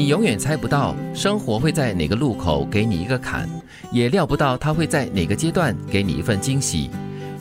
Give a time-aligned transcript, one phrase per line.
[0.00, 3.46] 你永远猜不到生活会在哪个路口给你一个坎，
[3.92, 6.88] 也料不到他会在哪个阶段给你一份惊喜。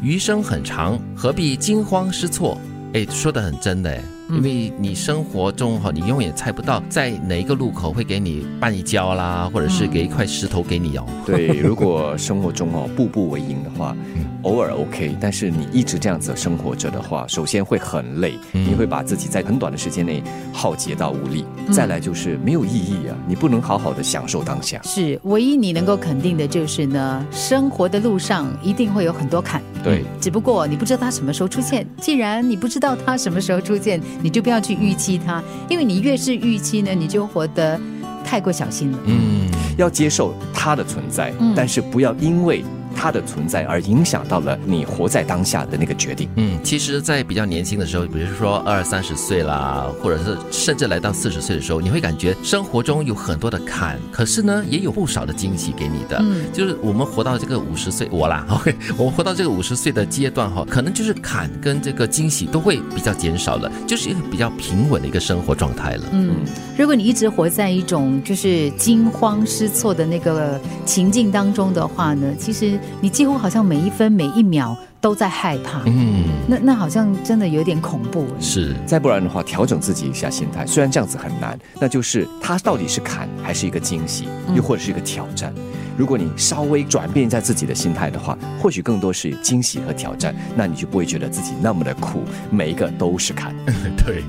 [0.01, 2.57] 余生很长，何必惊慌失措？
[2.91, 4.03] 哎，说的很真的哎。
[4.29, 11.05] 因为你生活中哈，你永远猜不到在哪一个路口会给你绊一跤啦，或者是给一块石头给你哦。
[11.25, 13.95] 对， 如果生活中哦步步为营的话，
[14.43, 20.21] 偶尔 OK，但是你一直这样子生活着的话，首先会很累，你会把自己在很短的时间内
[20.53, 21.43] 耗竭到无力。
[21.71, 24.79] 再来就是没有意义啊，你不能好好的享受当下。
[24.83, 29.61] 是，唯一你能够肯定的就是呢，生活的路上一定会有很多坎。
[29.83, 31.87] 对，只不过你不知道它什么时候出现。
[32.01, 37.79] 既然你不知道它什么时候出现，你就不要去预期它，因为你越是预期呢，你就活得
[38.23, 38.99] 太过小心了。
[39.05, 42.63] 嗯，要接受它的存在，但是不要因为。
[42.99, 46.27] 它的存在而影响到了你活在当下的那个决定。
[46.35, 56.17] 嗯，其实，在比较年轻的时候，比如说二三十岁啦，或者是甚至来到四十岁的时候，你会感觉生活中有很多的坎，可是呢，也有不少的惊喜给你的。
[56.19, 66.03] 嗯，就是我们活到这个五十岁，我啦，OK， 我们活到这个五十岁的阶段哈，可能就是坎跟这个惊喜都会比较减少了，就是一个比较平稳的一个生活状态了。
[66.11, 66.35] 嗯，
[66.77, 72.77] 如果你一直活在一种就是惊慌失措的那个情境当中的话呢，其实。
[73.01, 78.25] 你几乎好像每一分每一秒都在害怕，嗯，那那好像真的有点恐怖。
[78.39, 85.53] 是，再不然的话，调整自己一下心态，虽然这样子很难，那就是它到底是坎还是一个惊喜，又或者是一个挑战？
[85.97, 93.53] 如果你稍微转变一下自己的心态的话，或许更多是惊喜和挑战，那你就不会觉得自己那么的苦，每一个都是坎。
[94.05, 94.23] 对，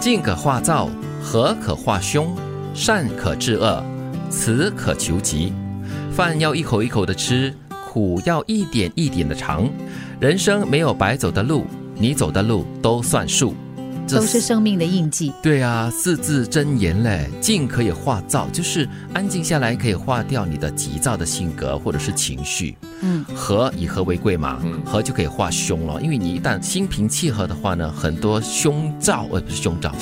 [0.00, 0.88] 静可化燥，
[1.22, 2.34] 和可化凶，
[2.74, 3.82] 善可治恶，
[4.30, 5.52] 慈可求吉。
[6.10, 7.54] 饭要一口一口的吃。
[7.94, 9.70] 苦要一点一点的尝，
[10.18, 11.64] 人生没有白走的路，
[11.94, 13.54] 你走的路都算数。
[14.08, 15.32] 都是生命的印记。
[15.42, 22.76] 对啊，四字真言嘞，静可以化躁，就是安静下来可以化掉你的急躁的性格或者是情绪。
[23.00, 29.92] 嗯，和以和为贵嘛，和就可以化凶了，因为你一旦心平气和的话呢，很多凶兆，呃，不是凶兆，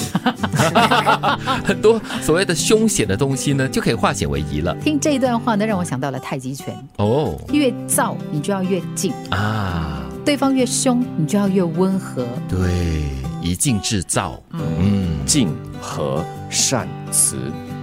[1.65, 4.75] 很多所谓的凶险的东西呢，就可以化险为夷了。
[4.77, 6.77] 听这一段话呢，让我想到了太极拳。
[6.97, 12.25] 哦，越躁你就要越静啊，对方越凶你就要越温和。
[12.49, 13.32] 对。
[13.43, 17.37] 以静制造，嗯，静和善慈。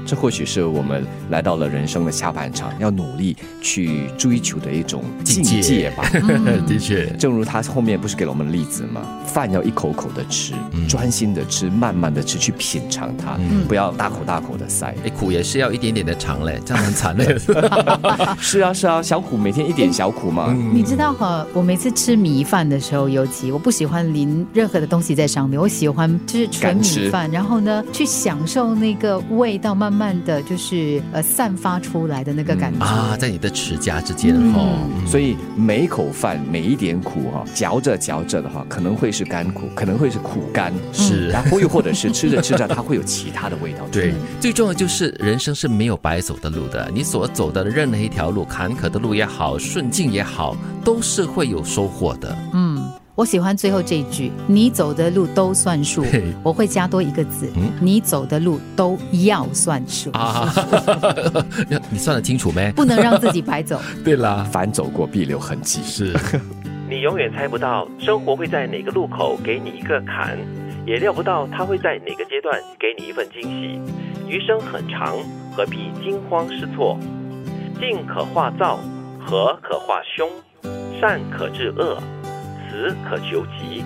[0.09, 6.03] 这或许是我们来到了人生的下半场，要努力去追求的一种境界吧。
[6.65, 9.01] 的确，正如他后面不是给了我们例子吗？
[9.27, 10.53] 饭要一口口的吃，
[10.87, 13.37] 专心的吃，慢慢的吃，去品尝它，
[13.67, 14.87] 不要大口大口的塞。
[15.05, 17.37] 哎，苦也是要一点点的尝嘞，这样很惨嘞。
[18.41, 20.51] 是啊，是啊，小苦每天一点小苦嘛。
[20.73, 29.98] 你知道哈，我每次吃米饭的时候，尤其我不喜欢淋任何的东西在上面，我喜欢就是纯米饭，然后呢，去享受那个味道，慢慢。
[29.99, 43.85] 慢的，就是呃，散发出来的那个感觉啊，在你的齿颊之间哦，所以每一口饭，每一点苦哈，嚼着嚼着的话，可能会是甘苦，可能会是苦甘，是，然后又或者是吃着吃着，它会有其他的味道。
[43.91, 52.37] 对，最重要就是人生是没有白走的路的，你所走的任何一条路，坎坷的路也好，顺境也好，都是会有收获的。
[52.53, 52.68] 嗯。
[53.19, 56.05] 我喜欢最后这一句：“你走的路都算数。”
[56.41, 60.49] 我会加多一个字：“你走的路都要算数。”啊，
[61.91, 62.71] 你算得清楚没？
[62.71, 63.77] 不能让自己白走。
[64.05, 65.81] 对啦，凡走过必留痕迹。
[65.83, 66.17] 是，
[66.89, 70.37] 你永远猜不到生活会在哪个路口给你一个坎，
[70.87, 73.81] 也料不到它会在哪个阶段给你一份惊喜。
[74.29, 75.17] 余生很长，
[75.57, 76.97] 何必惊慌失措？
[77.81, 78.79] 静可化躁，
[79.19, 80.29] 和可化凶，
[81.01, 82.01] 善可治恶。
[82.69, 83.83] 死可求吉，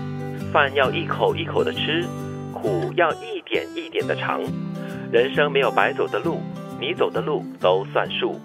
[0.51, 2.05] 饭要一口一口的吃，
[2.53, 4.41] 苦要一点一点的尝。
[5.11, 6.41] 人生没有白走的路，
[6.79, 8.39] 你走的路都算数。